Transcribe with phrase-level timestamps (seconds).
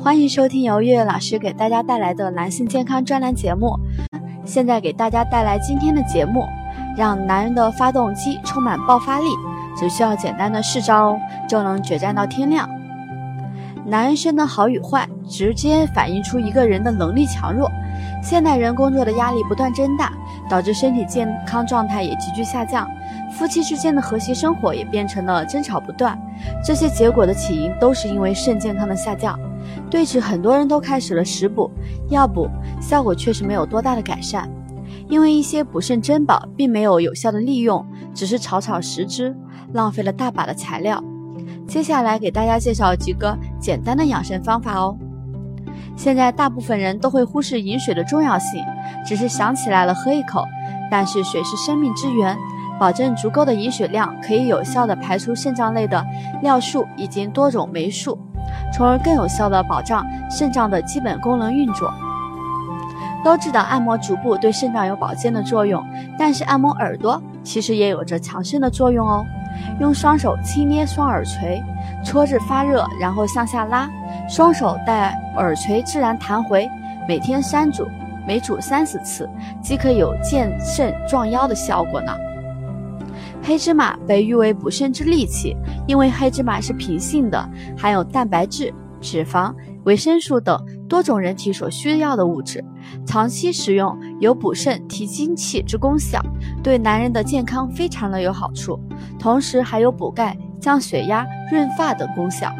[0.00, 3.76] 欢迎收听由月月老师给大家带来的男性健康专栏节目。
[4.44, 6.46] 现在给大家带来今天的节目，
[6.96, 9.26] 让男人的发动机充满爆发力，
[9.76, 12.68] 只需要简单的四招哦，就能决战到天亮。
[13.84, 17.68] 男人生的好与坏，直接反映出一个人的能力强弱。
[18.22, 20.12] 现代人工作的压力不断增大，
[20.48, 22.88] 导致身体健康状态也急剧下降，
[23.32, 26.16] 夫妻之间的和谐生活也变成了争吵不断。
[26.64, 29.38] 这些结果的起因都是因为肾健康的下降。
[29.90, 31.70] 对此，很多人都开始了食补、
[32.10, 32.48] 药补，
[32.80, 34.48] 效果确实没有多大的改善。
[35.08, 39.34] 因为一些补肾珍宝并没有有效的利用，只是草草食之，
[39.72, 41.02] 浪费了大把的材料。
[41.66, 44.96] 接下来给大家介绍几个简单的养生方法哦。
[45.96, 48.62] 现在大部分人都会忽视饮水的重要性，
[49.06, 50.44] 只是想起来了喝一口。
[50.90, 52.36] 但是水是生命之源，
[52.78, 56.04] 保证足够的饮水量，可以有效的排出肾脏类的
[56.42, 58.18] 尿素以及多种霉素，
[58.72, 61.92] 从而更有效的保障肾脏的基本功能运作。
[63.24, 65.84] 都知道按摩足部对肾脏有保健的作用，
[66.16, 69.26] 但是按摩耳朵其实也有着强肾的作用哦。
[69.80, 71.60] 用双手轻捏双耳垂，
[72.04, 73.90] 搓至发热，然后向下拉。
[74.28, 76.70] 双手待耳垂自然弹回，
[77.08, 77.88] 每天三组，
[78.24, 79.28] 每组三十次，
[79.60, 82.16] 即可有健肾壮腰的效果呢。
[83.42, 89.54] 黑芝麻被誉为补肾之利器，因为黑芝麻是平性的，含有蛋白质、脂肪、
[89.84, 92.62] 维生素等多种人体所需要的物质，
[93.06, 96.20] 长期食用有补肾提精气之功效，
[96.62, 98.78] 对男人的健康非常的有好处，
[99.18, 102.52] 同时还有补钙、降血压、润发等功效。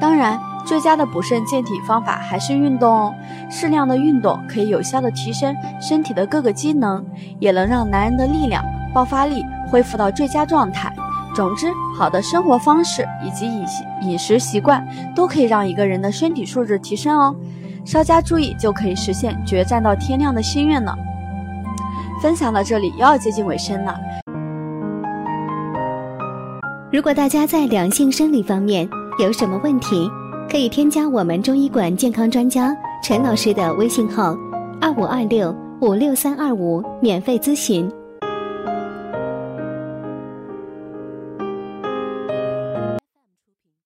[0.00, 3.14] 当然，最佳的补肾健体方法还是运动哦。
[3.48, 7.04] 适量的运动可以有效的提升身体的各个机能，
[7.38, 8.62] 也能让男人的力量、
[8.94, 10.90] 爆发力恢复到最佳状态。
[11.34, 11.66] 总之，
[11.98, 13.66] 好的生活方式以及饮
[14.02, 17.34] 饮食习惯都可以让一个人的身体素质提升哦。
[17.84, 20.94] 稍加注意就可以实现决战到天亮的心愿呢。
[22.22, 23.98] 分享到这里又要接近尾声了。
[26.92, 28.88] 如果大家在两性生理方面，
[29.18, 30.08] 有什么问题，
[30.48, 34.36] 可以添加我们中医馆健康专家陈老师的微信号：
[34.80, 37.90] 二五二六五六三二五，免费咨询。